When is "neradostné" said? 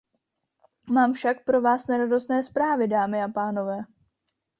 1.87-2.43